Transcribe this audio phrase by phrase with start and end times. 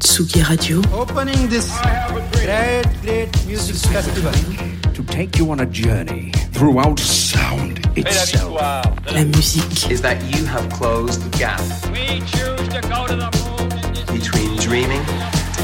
[0.00, 1.68] Tsugi Radio, Opening this
[2.32, 4.32] great, great music festival.
[4.94, 8.60] to take you on a journey throughout sound itself.
[9.12, 11.60] la musique, Is that you have closed the gap
[11.92, 13.68] We choose to go to the moon
[14.12, 15.02] between dreaming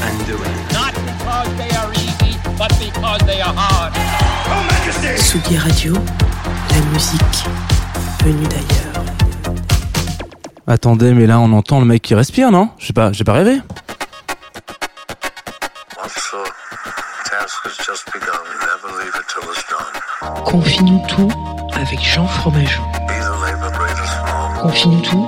[0.03, 0.57] and doing.
[0.71, 3.93] not because they are easy, but because they are hard.
[5.17, 7.43] Tsugi Radio, la musique
[8.23, 9.03] venue d'ailleurs.
[10.67, 12.69] Attendez, mais là on entend le mec qui respire, non?
[12.77, 13.59] J'ai pas, j'ai pas rêvé.
[20.47, 21.27] Confine tout
[21.73, 22.81] avec Jean Fromageau.
[24.61, 25.27] Confine tout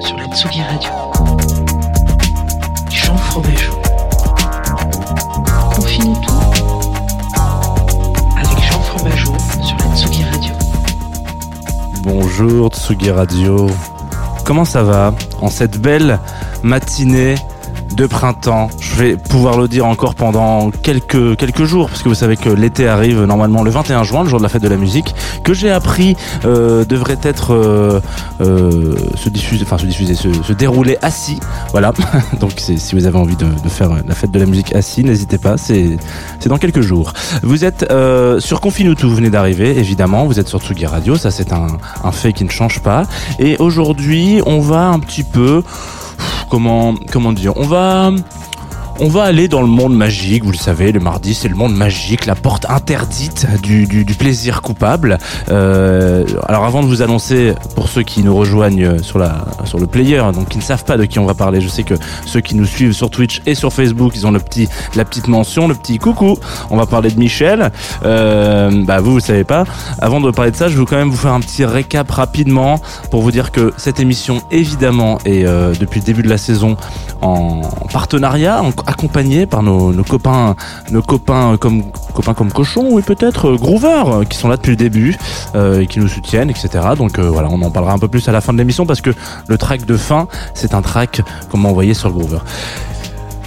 [0.00, 0.90] sur la Tsugi Radio.
[2.90, 3.72] Jean Fromageau.
[5.74, 6.40] Confine tout
[8.38, 10.54] avec Jean Fromageau sur la Tsugi Radio.
[12.02, 13.66] Bonjour Tsugi Radio.
[14.46, 16.18] Comment ça va en cette belle
[16.62, 17.34] matinée
[17.94, 22.14] de printemps Je vais pouvoir le dire encore pendant quelques quelques jours parce que vous
[22.14, 24.76] savez que l'été arrive normalement le 21 juin, le jour de la fête de la
[24.76, 28.00] musique, que j'ai appris euh, devrait être euh,
[28.40, 31.38] euh, se diffuser, enfin se diffuser, se, se dérouler assis.
[31.70, 31.92] Voilà.
[32.40, 35.56] Donc si vous avez envie de, faire la fête de la musique assis, n'hésitez pas.
[35.56, 35.98] C'est
[36.46, 37.12] dans quelques jours.
[37.42, 37.86] Vous êtes
[38.38, 40.26] sur Confinutu, vous venez d'arriver, évidemment.
[40.26, 41.66] Vous êtes sur Tsugi Radio, ça c'est un,
[42.04, 43.04] un fait qui ne change pas.
[43.38, 45.62] Et aujourd'hui, on va un petit peu,
[46.50, 48.10] comment comment dire, on va
[49.00, 51.74] on va aller dans le monde magique, vous le savez, le mardi c'est le monde
[51.74, 53.86] magique, la porte interdite du,
[54.18, 55.18] plaisir coupable.
[55.50, 60.48] Euh, alors avant de vous annoncer, pour ceux qui nous rejoignent sur le player, donc
[60.50, 61.94] qui ne savent pas de qui on va parler, je sais que
[62.26, 65.28] ceux qui nous suivent sur Twitch et sur Facebook, ils ont le petit, la petite
[65.28, 66.36] mention, le petit coucou.
[66.70, 67.70] On va parler de Michel.
[68.04, 69.64] Euh, bah vous, vous savez pas.
[70.00, 72.80] Avant de parler de ça, je veux quand même vous faire un petit récap rapidement
[73.10, 76.76] pour vous dire que cette émission, évidemment, est euh, depuis le début de la saison
[77.22, 80.56] en partenariat, en- accompagné par nos, copains,
[80.90, 81.84] nos copains comme
[82.14, 85.16] copains comme cochon, oui peut-être euh, Groover, euh, qui sont là depuis le début
[85.54, 86.68] euh, et qui nous soutiennent, etc.
[86.96, 89.10] Donc voilà, on en parlera un peu plus à la fin de l'émission parce que
[89.48, 92.38] le track de fin, c'est un track qu'on m'a envoyé sur Groover.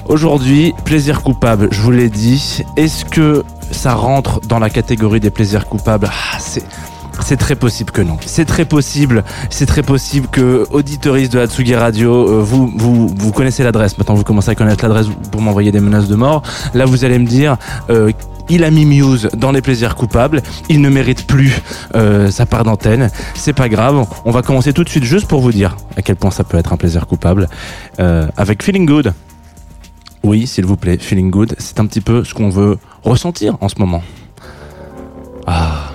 [0.07, 2.63] Aujourd'hui, plaisir coupable, je vous l'ai dit.
[2.77, 6.09] Est-ce que ça rentre dans la catégorie des plaisirs coupables?
[6.11, 6.63] Ah, C'est
[7.21, 8.17] c'est très possible que non.
[8.25, 9.23] C'est très possible.
[9.49, 13.97] C'est très possible que auditoristes de Hatsugi Radio, euh, vous, vous, vous connaissez l'adresse.
[13.97, 16.43] Maintenant, vous commencez à connaître l'adresse pour m'envoyer des menaces de mort.
[16.73, 17.57] Là, vous allez me dire.
[17.89, 18.11] euh,
[18.47, 20.41] il a mis Muse dans les plaisirs coupables.
[20.69, 21.51] Il ne mérite plus
[21.95, 23.09] euh, sa part d'antenne.
[23.33, 24.05] C'est pas grave.
[24.23, 26.57] On va commencer tout de suite juste pour vous dire à quel point ça peut
[26.57, 27.47] être un plaisir coupable
[27.99, 29.13] euh, avec Feeling Good.
[30.23, 31.55] Oui, s'il vous plaît, Feeling Good.
[31.57, 34.03] C'est un petit peu ce qu'on veut ressentir en ce moment.
[35.47, 35.94] Ah.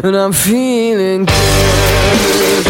[0.00, 2.64] And I'm feeling good.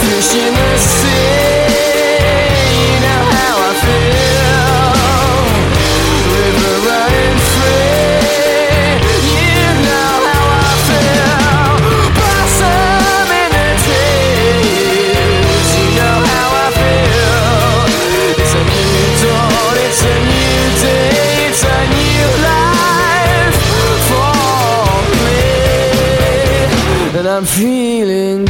[0.00, 1.67] Fish in the sea,
[27.28, 28.47] I'm feeling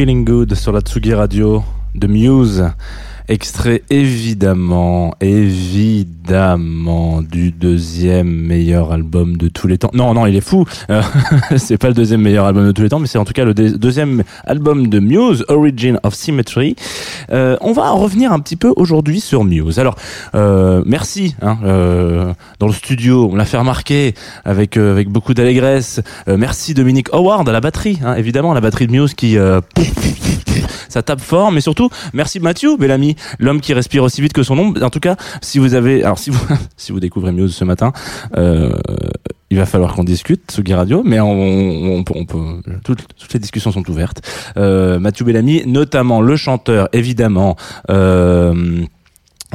[0.00, 1.62] Feeling Good sur la Tsugi Radio
[1.94, 2.72] de Muse.
[3.30, 9.92] Extrait évidemment, évidemment du deuxième meilleur album de tous les temps.
[9.94, 10.64] Non, non, il est fou.
[10.90, 11.00] Euh,
[11.56, 13.44] c'est pas le deuxième meilleur album de tous les temps, mais c'est en tout cas
[13.44, 16.74] le deux- deuxième album de Muse, Origin of Symmetry.
[17.30, 19.78] Euh, on va revenir un petit peu aujourd'hui sur Muse.
[19.78, 19.94] Alors,
[20.34, 21.36] euh, merci.
[21.40, 26.00] Hein, euh, dans le studio, on l'a fait remarquer avec avec beaucoup d'allégresse.
[26.26, 29.38] Merci Dominique Howard à la batterie, hein, évidemment la batterie de Muse qui
[30.90, 34.56] ça tape fort, mais surtout merci Mathieu Bellamy, l'homme qui respire aussi vite que son
[34.56, 34.74] nom.
[34.82, 36.40] En tout cas, si vous avez, alors si vous
[36.76, 37.92] si vous découvrez Muse ce matin,
[38.36, 38.72] euh,
[39.50, 43.32] il va falloir qu'on discute Sugi Radio, mais on, on, peut, on peut toutes, toutes
[43.32, 44.22] les discussions sont ouvertes.
[44.56, 47.56] Euh, Mathieu Bellamy, notamment le chanteur, évidemment.
[47.90, 48.84] Euh,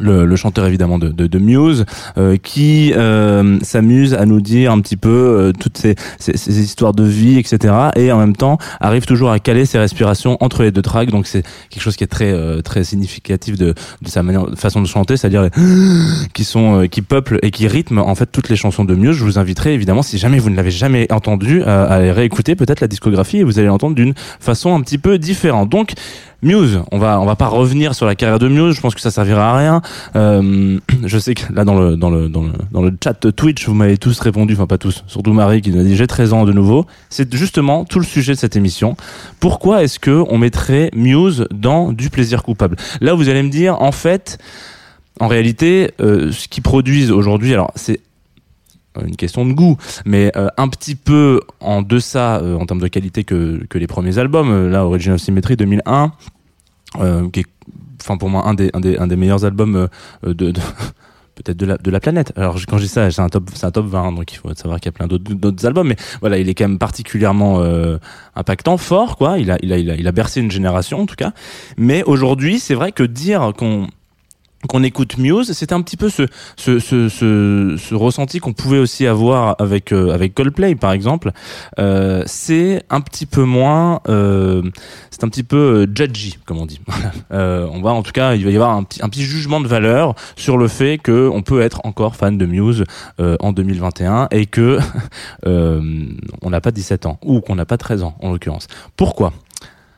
[0.01, 1.85] le, le chanteur évidemment de, de, de Muse,
[2.17, 6.59] euh, qui euh, s'amuse à nous dire un petit peu euh, toutes ces, ces, ces
[6.61, 7.73] histoires de vie, etc.
[7.95, 11.09] Et en même temps arrive toujours à caler ses respirations entre les deux tracks.
[11.09, 14.81] Donc c'est quelque chose qui est très euh, très significatif de, de sa manière, façon
[14.81, 15.49] de chanter, c'est-à-dire
[16.33, 19.15] qui sont euh, qui peuplent et qui rythment en fait toutes les chansons de Muse.
[19.15, 22.55] Je vous inviterai évidemment, si jamais vous ne l'avez jamais entendu, à, à aller réécouter
[22.55, 25.69] peut-être la discographie et vous allez l'entendre d'une façon un petit peu différente.
[25.69, 25.93] Donc
[26.41, 29.01] Muse, on va on va pas revenir sur la carrière de Muse, je pense que
[29.01, 29.81] ça servira à rien.
[30.15, 33.67] Euh, je sais que là dans le dans le dans le dans le chat Twitch,
[33.67, 36.33] vous m'avez tous répondu, enfin pas tous, surtout Marie qui nous a dit j'ai 13
[36.33, 36.85] ans de nouveau.
[37.09, 38.95] C'est justement tout le sujet de cette émission.
[39.39, 42.75] Pourquoi est-ce que on mettrait Muse dans du plaisir coupable?
[43.01, 44.37] Là, vous allez me dire en fait
[45.19, 47.99] en réalité euh, ce qu'ils produisent aujourd'hui, alors c'est
[49.05, 52.87] une question de goût, mais euh, un petit peu en deçà euh, en termes de
[52.87, 54.51] qualité que, que les premiers albums.
[54.51, 56.11] Euh, là, Origin of Symmetry 2001,
[56.99, 57.45] euh, qui est,
[58.01, 59.75] enfin pour moi un des, un des, un des meilleurs albums
[60.25, 60.51] euh, de,
[61.35, 62.31] peut-être de la, de la planète.
[62.35, 64.53] Alors quand je dis ça, c'est un top, c'est un top 20, donc il faut
[64.55, 67.59] savoir qu'il y a plein d'autres, d'autres albums, mais voilà, il est quand même particulièrement
[67.61, 67.97] euh,
[68.35, 69.37] impactant, fort, quoi.
[69.39, 71.33] Il a, il a, il a, il a bercé une génération en tout cas.
[71.77, 73.87] Mais aujourd'hui, c'est vrai que dire qu'on
[74.67, 80.27] qu'on écoute Muse, c'était un petit peu ce ressenti qu'on pouvait aussi avoir avec euh,
[80.33, 81.31] Coldplay par exemple.
[81.79, 84.61] Euh, c'est un petit peu moins, euh,
[85.11, 86.81] c'est un petit peu judgy comme on dit.
[87.29, 90.57] on va en tout cas, il va y avoir un petit jugement de valeur sur
[90.57, 92.83] le fait que on peut être encore fan de Muse
[93.19, 94.79] en 2021 et que
[95.45, 98.67] on n'a pas 17 ans ou qu'on n'a pas 13 ans en l'occurrence.
[98.95, 99.33] Pourquoi?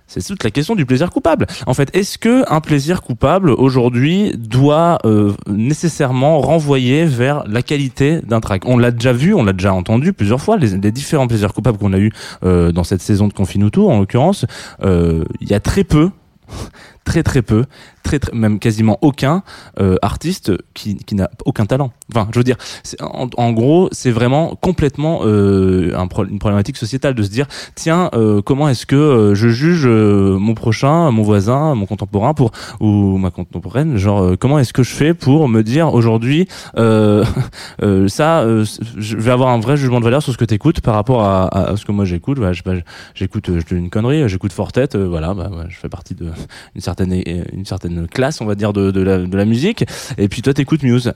[0.08, 1.46] C'est toute la question du plaisir coupable.
[1.66, 8.22] En fait, est-ce que un plaisir coupable aujourd'hui doit euh, nécessairement renvoyer vers la qualité
[8.22, 8.64] d'un track?
[8.66, 10.58] On l'a déjà vu, on l'a déjà entendu plusieurs fois.
[10.58, 12.12] Les, différents plaisirs coupables qu'on a eu
[12.44, 14.46] euh, dans cette saison de Confine Tour, en l'occurrence,
[14.84, 16.10] euh, il y a très peu.
[17.08, 17.64] Très très peu,
[18.04, 19.42] très, très même quasiment aucun
[19.80, 21.94] euh, artiste qui, qui n'a aucun talent.
[22.12, 22.58] Enfin, je veux dire,
[23.00, 25.98] en, gros, c'est vraiment complètement euh,
[26.30, 31.10] une problématique sociétale de se dire tiens, euh, comment est-ce que je juge mon prochain,
[31.12, 35.48] mon voisin, mon contemporain pour ou ma contemporaine, genre comment est-ce que je fais pour
[35.48, 38.46] me dire aujourd'hui ça,
[38.98, 41.74] je vais avoir un vrai jugement de valeur sur ce que t'écoutes par rapport à,
[41.78, 42.38] ce que moi j'écoute.
[42.38, 42.74] Bah, pas,
[43.16, 46.32] j'écoute, je une connerie, j'écoute Fortet, voilà, bah, ouais, je fais partie de
[46.78, 49.86] certaine une certaine classe, on va dire de, de la de la musique.
[50.18, 51.14] Et puis toi t'écoutes Muse.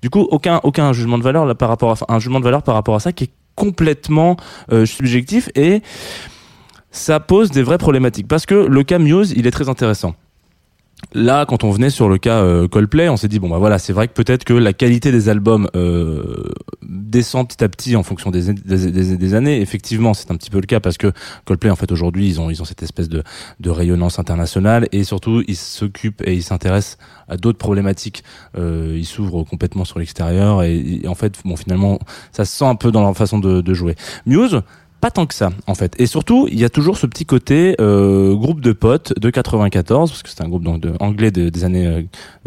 [0.00, 2.62] Du coup, aucun aucun jugement de valeur là par rapport à un jugement de valeur
[2.62, 4.36] par rapport à ça qui est complètement
[4.72, 5.82] euh, subjectif et
[6.90, 10.14] ça pose des vraies problématiques parce que le cas Muse il est très intéressant.
[11.14, 13.78] Là, quand on venait sur le cas euh, Coldplay, on s'est dit bon bah voilà,
[13.78, 16.42] c'est vrai que peut-être que la qualité des albums euh,
[16.82, 19.60] descend petit à petit en fonction des, des, années.
[19.60, 21.12] Effectivement, c'est un petit peu le cas parce que
[21.44, 23.22] Coldplay en fait aujourd'hui ils ont ils ont cette espèce de
[23.60, 26.96] de rayonnance internationale et surtout ils s'occupent et ils s'intéressent
[27.28, 28.24] à d'autres problématiques.
[28.56, 31.98] Euh, ils s'ouvrent complètement sur l'extérieur et, et en fait bon finalement
[32.32, 33.96] ça se sent un peu dans leur façon de, de jouer.
[34.24, 34.62] Muse
[35.02, 35.94] pas tant que ça en fait.
[36.00, 40.10] Et surtout il y a toujours ce petit côté euh, groupe de potes de 94
[40.10, 42.02] parce que c'est un groupe donc anglais de- des années euh,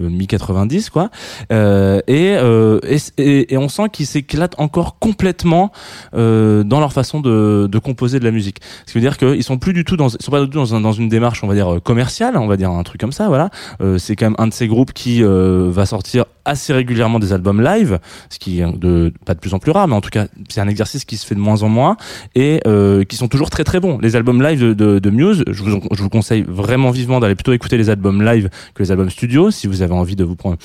[0.09, 1.09] mi 90 quoi.
[1.51, 2.79] Euh, et, euh,
[3.17, 5.71] et, et- on sent qu'ils s'éclatent encore complètement
[6.15, 8.59] euh, dans leur façon de, de composer de la musique.
[8.85, 10.65] Ce qui veut dire qu'ils sont plus du tout dans ils sont pas du tout
[10.65, 13.11] dans, dans une démarche on va dire euh, commerciale on va dire un truc comme
[13.11, 13.49] ça voilà.
[13.81, 17.33] Euh, c'est quand même un de ces groupes qui euh, va sortir assez régulièrement des
[17.33, 17.99] albums live
[18.29, 20.61] ce qui est de pas de plus en plus rare mais en tout cas c'est
[20.61, 21.97] un exercice qui se fait de moins en moins
[22.35, 23.97] et euh, qui sont toujours très très bons.
[23.99, 27.35] Les albums live de, de, de Muse, je vous, je vous conseille vraiment vivement d'aller
[27.35, 30.35] plutôt écouter les albums live que les albums studio si vous avez envie de vous
[30.35, 30.57] prendre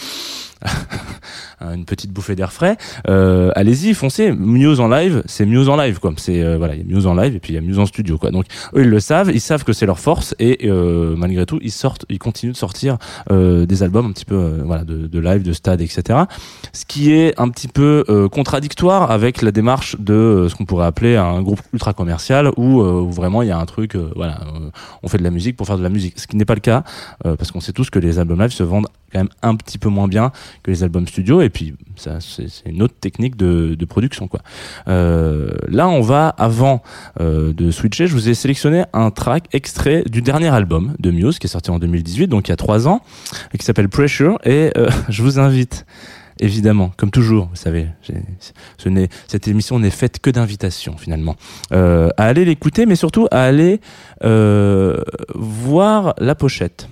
[1.60, 2.76] une petite bouffée d'air frais,
[3.08, 4.32] euh, allez-y, foncez.
[4.32, 6.12] Muse en live, c'est Muse en live, quoi.
[6.16, 7.78] C'est euh, voilà, il y a Muse en live et puis il y a Muse
[7.78, 8.30] en studio, quoi.
[8.30, 11.58] Donc eux, ils le savent, ils savent que c'est leur force et euh, malgré tout,
[11.62, 12.98] ils sortent, ils continuent de sortir
[13.30, 16.20] euh, des albums un petit peu, euh, voilà, de, de live, de stade, etc.
[16.72, 20.86] Ce qui est un petit peu euh, contradictoire avec la démarche de ce qu'on pourrait
[20.86, 24.40] appeler un groupe ultra commercial où, où vraiment il y a un truc, voilà,
[25.02, 26.18] on fait de la musique pour faire de la musique.
[26.18, 26.84] Ce qui n'est pas le cas
[27.22, 29.88] parce qu'on sait tous que les albums live se vendent quand même un petit peu
[29.88, 31.40] moins bien que les albums studio.
[31.42, 34.40] Et puis ça c'est une autre technique de, de production quoi.
[34.88, 36.82] Euh, là on va avant
[37.20, 41.38] euh, de switcher, je vous ai sélectionné un track extrait du dernier album de Muse
[41.38, 43.02] qui est sorti en 2018 donc il y a trois ans
[43.52, 44.38] et qui s'appelle Pressure.
[44.44, 45.86] Et euh, je vous invite
[46.38, 48.12] évidemment, comme toujours, vous savez, ce
[49.28, 51.36] cette émission n'est faite que d'invitations finalement,
[51.72, 53.80] euh, à aller l'écouter, mais surtout à aller
[54.24, 54.96] euh,
[55.34, 56.88] voir la pochette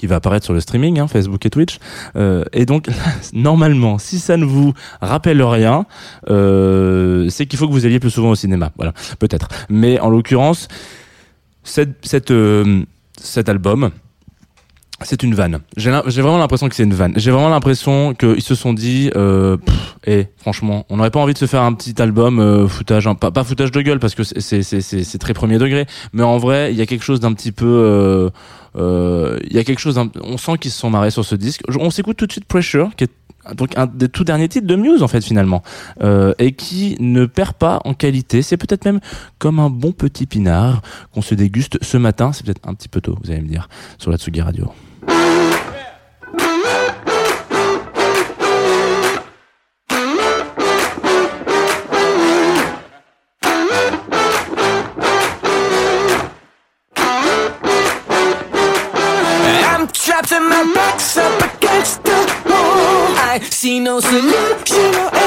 [0.00, 1.78] qui va apparaître sur le streaming, hein, Facebook et Twitch.
[2.16, 2.88] Euh, et donc,
[3.34, 5.84] normalement, si ça ne vous rappelle rien,
[6.30, 8.72] euh, c'est qu'il faut que vous alliez plus souvent au cinéma.
[8.76, 9.48] Voilà, peut-être.
[9.68, 10.68] Mais en l'occurrence,
[11.64, 12.82] cette, cette, euh,
[13.20, 13.90] cet album,
[15.02, 15.60] c'est une vanne.
[15.76, 17.12] J'ai vraiment l'impression que c'est une vanne.
[17.16, 21.32] J'ai vraiment l'impression qu'ils se sont dit, euh, pff, eh, franchement, on n'aurait pas envie
[21.32, 24.22] de se faire un petit album euh, foutage, pas, pas foutage de gueule parce que
[24.22, 27.66] c'est- très premier degré, mais en vrai, il y a quelque chose d'un petit peu,
[27.66, 28.30] euh,
[28.76, 31.62] euh, il y a quelque chose, on sent qu'ils se sont marrés sur ce disque.
[31.78, 33.10] On s'écoute tout de suite Pressure, qui est
[33.54, 35.62] donc un des tout derniers titres de Muse en fait finalement,
[36.02, 38.42] euh, et qui ne perd pas en qualité.
[38.42, 39.00] C'est peut-être même
[39.38, 40.82] comme un bon petit pinard
[41.14, 42.32] qu'on se déguste ce matin.
[42.32, 44.70] C'est peut-être un petit peu tôt, vous allez me dire, sur la Tsugi Radio.
[63.60, 65.19] See no solution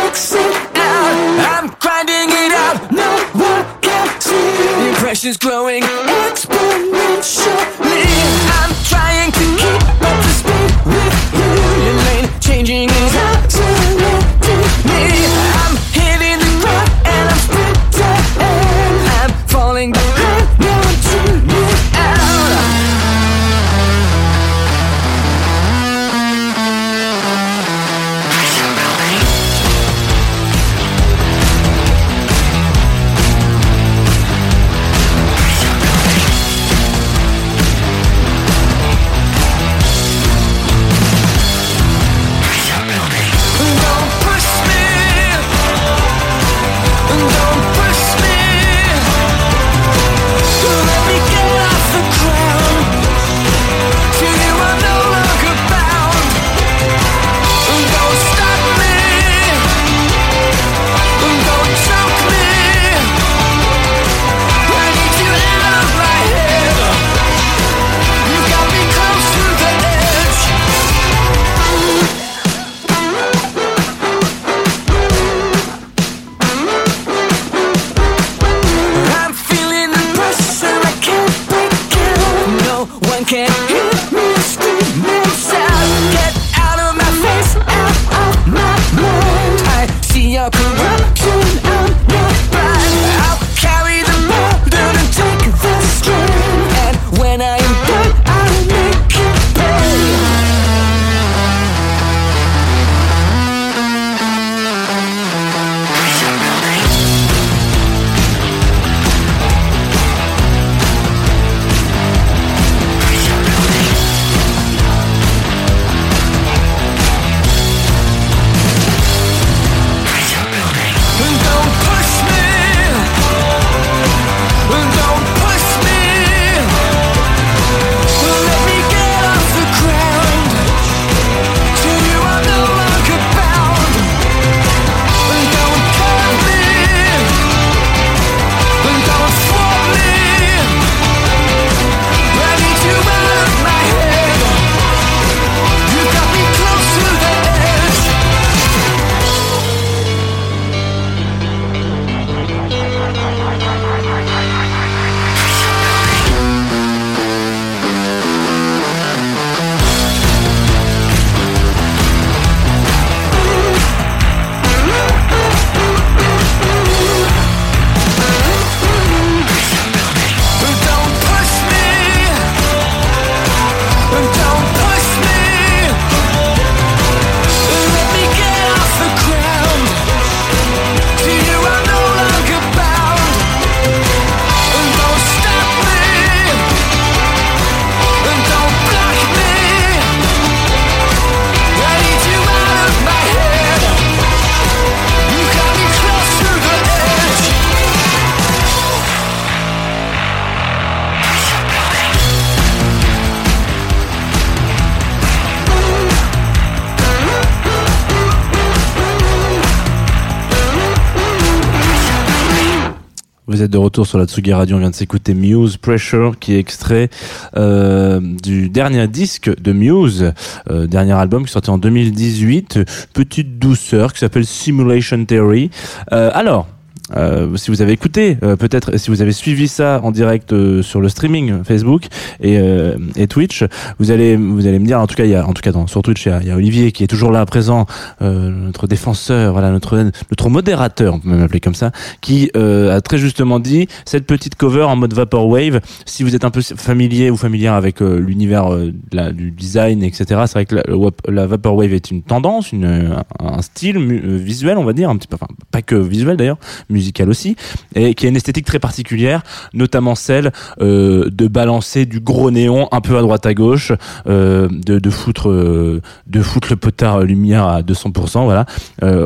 [213.93, 214.77] retour sur la Tsugi Radio.
[214.77, 217.11] On vient de s'écouter Muse Pressure, qui est extrait
[217.55, 220.33] euh, du dernier disque de Muse,
[220.71, 222.79] euh, dernier album qui sorti en 2018.
[223.13, 225.69] Petite douceur qui s'appelle Simulation Theory.
[226.11, 226.67] Euh, alors.
[227.15, 230.81] Euh, si vous avez écouté, euh, peut-être si vous avez suivi ça en direct euh,
[230.81, 232.07] sur le streaming Facebook
[232.39, 233.65] et, euh, et Twitch,
[233.99, 235.71] vous allez vous allez me dire en tout cas il y a en tout cas
[235.87, 237.85] sur Twitch il y, y a Olivier qui est toujours là présent,
[238.21, 242.95] euh, notre défenseur, voilà notre notre modérateur on peut même l'appeler comme ça, qui euh,
[242.95, 245.81] a très justement dit cette petite cover en mode vaporwave.
[246.05, 248.93] Si vous êtes un peu familier ou familière avec euh, l'univers euh,
[249.31, 250.83] du design etc, c'est vrai que la,
[251.27, 255.27] la vaporwave est une tendance, une un, style euh, visuel on va dire un petit
[255.27, 256.57] peu, enfin pas que visuel d'ailleurs
[257.03, 257.55] musical aussi,
[257.95, 262.87] et qui a une esthétique très particulière, notamment celle euh, de balancer du gros néon
[262.91, 263.91] un peu à droite à gauche,
[264.27, 268.45] euh, de, foutre euh, de foutre le potard lumière à 200%.
[268.45, 268.65] Voilà.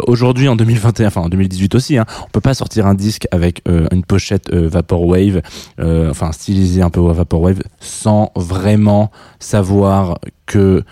[0.07, 3.61] Aujourd'hui en 2021, enfin en 2018 aussi, hein, on peut pas sortir un disque avec
[3.91, 5.41] une pochette vaporwave,
[5.79, 10.83] enfin stylisé un peu vaporwave, sans vraiment savoir que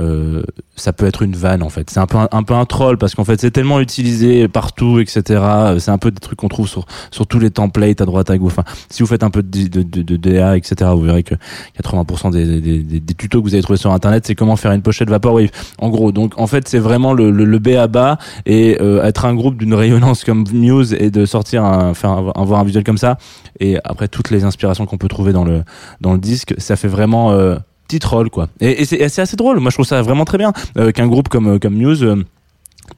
[0.00, 0.42] euh,
[0.74, 1.90] ça peut être une vanne en fait.
[1.90, 4.98] C'est un peu un, un peu un troll parce qu'en fait c'est tellement utilisé partout,
[5.00, 5.22] etc.
[5.42, 8.30] Euh, C'est un peu des trucs qu'on trouve sur sur tous les templates à droite
[8.30, 8.52] à gauche.
[8.56, 10.90] Enfin, si vous faites un peu de, de, de, de DA, etc.
[10.94, 11.34] Vous verrez que
[11.82, 14.82] 80% des, des, des, tutos que vous avez trouvés sur internet, c'est comment faire une
[14.82, 15.50] pochette vaporwave.
[15.78, 19.04] En gros, donc en fait c'est vraiment le, le, le B à bas et euh,
[19.04, 22.64] être un groupe d'une rayonnance comme Muse et de sortir un, faire un- avoir un
[22.64, 23.18] visuel comme ça.
[23.60, 25.62] Et après toutes les inspirations qu'on peut trouver dans le
[26.00, 27.56] dans le disque, ça fait vraiment euh,
[27.92, 28.48] petit troll quoi.
[28.60, 29.60] Et, c'est assez drôle.
[29.60, 32.24] Moi je trouve ça vraiment très bien euh, qu'un groupe comme comme Muse euh,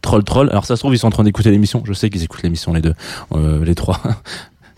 [0.03, 0.51] Troll Troll.
[0.51, 1.83] Alors ça se trouve ils sont en train d'écouter l'émission.
[1.85, 2.95] Je sais qu'ils écoutent l'émission les deux,
[3.33, 4.01] euh, les trois.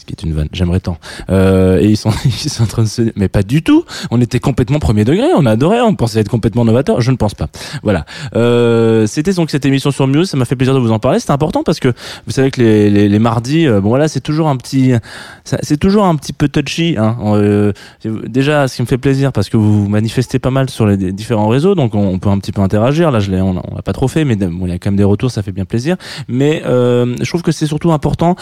[0.06, 0.48] Qui est une vanne.
[0.52, 0.98] J'aimerais tant.
[1.30, 3.84] Euh, et ils sont ils sont en train de se dire mais pas du tout.
[4.10, 5.26] On était complètement premier degré.
[5.36, 5.80] On adorait.
[5.80, 7.00] On pensait être complètement novateur.
[7.00, 7.48] Je ne pense pas.
[7.82, 8.04] Voilà.
[8.36, 10.30] Euh, C'était donc cette émission sur Muse.
[10.30, 11.18] Ça m'a fait plaisir de vous en parler.
[11.18, 11.88] C'était important parce que
[12.26, 14.92] vous savez que les les, les mardis, euh, bon voilà, c'est toujours un petit
[15.44, 16.94] c'est toujours un petit peu touchy.
[16.98, 17.16] Hein.
[17.24, 20.86] Euh, c'est- déjà, ce qui me fait plaisir parce que vous manifestez pas mal sur
[20.86, 23.10] les différents réseaux, donc on, on peut un petit peu interagir.
[23.10, 24.90] Là, je l'ai, on, on l'a pas trop fait, mais bon, il y a quand
[24.90, 25.96] même des retours, ça fait bien plaisir.
[26.28, 28.36] Mais euh, je trouve que c'est surtout important.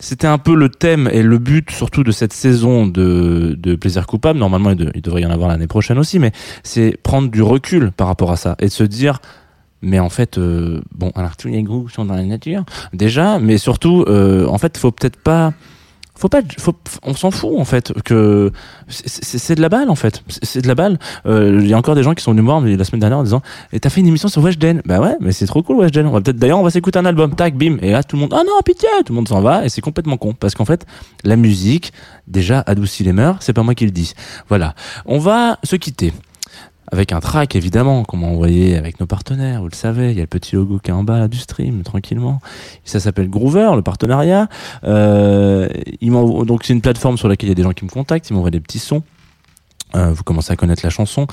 [0.00, 4.06] C'était un peu le thème et le but surtout de cette saison de, de plaisir
[4.06, 4.38] coupable.
[4.38, 6.30] Normalement, il, de- il devrait y en avoir l'année prochaine aussi, mais
[6.62, 9.20] c'est prendre du recul par rapport à ça et de se dire.
[9.82, 13.58] Mais en fait, euh, bon, alors tous les groupes sont dans la nature, déjà, mais
[13.58, 15.52] surtout, euh, en fait, faut peut-être pas,
[16.18, 18.50] faut pas, faut, on s'en fout en fait que
[18.88, 20.98] c'est- de la balle en fait, c'est de la balle.
[21.26, 23.18] Euh, Il y a encore des gens qui sont venus me voir la semaine dernière
[23.18, 23.40] en disant,
[23.72, 24.82] et t'as fait une émission sur Weshden?
[24.84, 26.06] Bah ouais, mais c'est trop cool Weshden.
[26.06, 28.20] On va peut-être d'ailleurs on va s'écouter un album, tac, bim, et là tout le
[28.22, 30.64] monde, ah non pitié, tout le monde s'en va et c'est complètement con parce qu'en
[30.64, 30.84] fait
[31.24, 31.92] la musique
[32.26, 34.12] déjà adoucit les mœurs, c'est pas moi qui le dis.
[34.48, 34.74] Voilà,
[35.06, 36.12] on va se quitter
[36.90, 40.20] avec un track évidemment qu'on m'a envoyé avec nos partenaires, vous le savez, il y
[40.20, 42.40] a le petit logo qui est en bas là, du stream tranquillement.
[42.84, 44.48] Ça s'appelle Groover, le partenariat.
[44.84, 45.68] Euh,
[46.02, 48.34] donc c'est une plateforme sur laquelle il y a des gens qui me contactent, ils
[48.34, 49.02] m'envoient des petits sons.
[49.96, 51.26] Euh, vous commencez à connaître la chanson.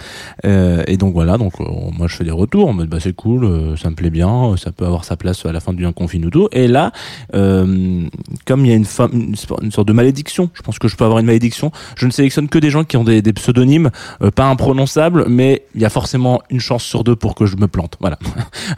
[0.46, 1.66] Euh, et donc voilà donc euh,
[1.98, 4.30] moi je fais des retours en mode bah c'est cool euh, ça me plaît bien
[4.30, 6.92] euh, ça peut avoir sa place à la fin du Inconfinuto et là
[7.34, 8.08] euh,
[8.46, 11.20] comme il y a une, une, sorte de malédiction je pense que je peux avoir
[11.20, 13.92] une malédiction je ne sélectionne que des gens qui ont des, pseudonymes
[14.36, 17.68] pas imprononçables mais il y a forcément une chance sur deux pour que je me
[17.68, 17.98] plante.
[18.00, 18.18] Voilà.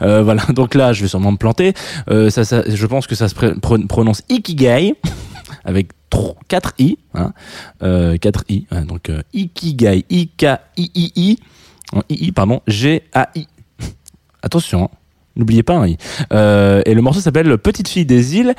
[0.00, 0.42] Voilà.
[0.54, 1.74] Donc là je vais sûrement me planter.
[2.08, 4.94] Ça, ça je pense que ça se prononce Ikigai
[5.68, 5.88] avec
[6.48, 7.32] 4 i hein,
[7.82, 10.46] euh, 4 i hein, donc euh, Ikigai I K
[10.78, 11.38] I I I
[12.08, 13.46] I I pardon G A I.
[14.42, 14.88] Attention hein,
[15.36, 15.98] n'oubliez pas un i.
[16.32, 18.54] Euh, et le morceau s'appelle Petite fille des îles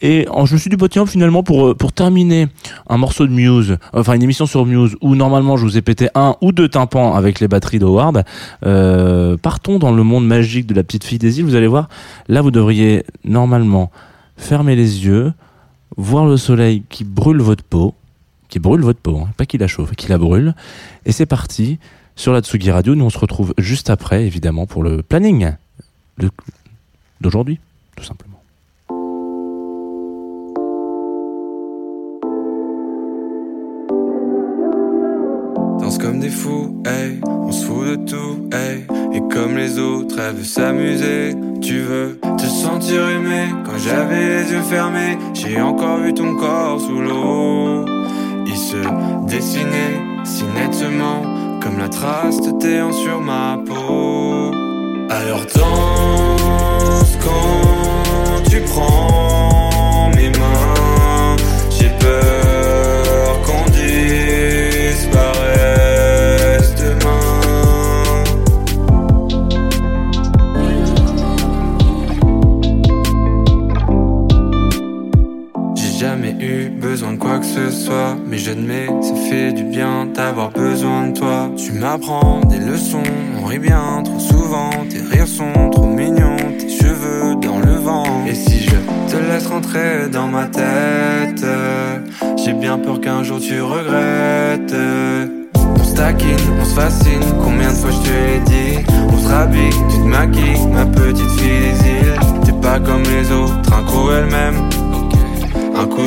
[0.00, 2.48] et en- je me suis dit bah finalement pour euh, pour terminer
[2.88, 6.08] un morceau de Muse enfin une émission sur Muse où normalement je vous ai pété
[6.14, 8.24] un ou deux tympans avec les batteries d'Howard
[8.64, 11.44] euh, partons dans le monde magique de la petite fille des îles.
[11.44, 11.88] Vous allez voir
[12.28, 13.90] là vous devriez normalement
[14.38, 15.32] fermer les yeux
[15.96, 17.94] voir le soleil qui brûle votre peau,
[18.48, 20.54] qui brûle votre peau, hein, pas qui la chauffe, qui la brûle.
[21.06, 21.78] Et c'est parti
[22.16, 22.94] sur la Tsugi Radio.
[22.94, 25.52] Nous on se retrouve juste après, évidemment, pour le planning
[27.20, 27.58] d'aujourd'hui,
[27.96, 28.33] tout simplement.
[36.00, 38.84] Comme des fous, hey, on se fout de tout, hey.
[39.14, 41.34] Et comme les autres, elle veut s'amuser.
[41.62, 45.16] Tu veux te sentir aimé quand j'avais les yeux fermés.
[45.32, 47.86] J'ai encore vu ton corps sous l'eau.
[48.46, 48.76] Il se
[49.28, 51.22] dessinait si nettement
[51.62, 54.53] comme la trace de tes sur ma peau.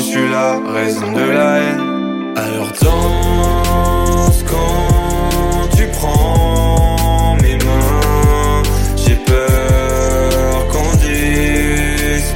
[0.08, 2.34] Coup celui-là, raison de la haine.
[2.38, 8.64] Alors danse quand tu prends mes mains.
[8.96, 12.28] J'ai peur qu'on disparaisse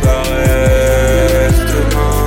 [1.72, 2.18] demain.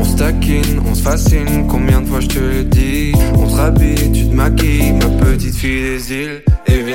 [0.00, 3.12] On se taquine, on se fascine, combien de fois je te le dis?
[3.34, 6.42] On se rhabille, tu te maquilles, ma petite fille des îles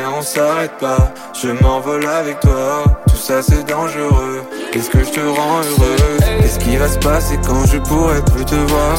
[0.06, 2.84] on s'arrête pas, je m'envole avec toi.
[3.08, 7.40] Tout ça c'est dangereux, qu'est-ce que je te rends heureux Qu'est-ce qui va se passer
[7.46, 8.96] quand je pourrai plus te voir?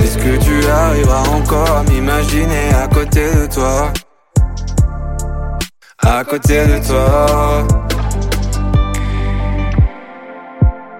[0.00, 3.92] Est-ce que tu arriveras encore à m'imaginer à côté de toi?
[5.98, 7.66] À côté de toi.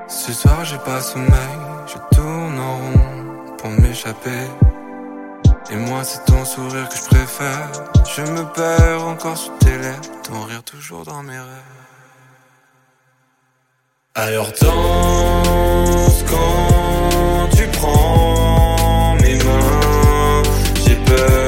[0.09, 4.49] Ce soir j'ai pas sommeil, je tourne en rond pour m'échapper.
[5.71, 7.71] Et moi c'est ton sourire que je préfère.
[8.17, 11.79] Je me perds encore sous tes lèvres, ton rire toujours dans mes rêves.
[14.15, 20.43] Alors danse quand tu prends mes mains.
[20.87, 21.48] J'ai peur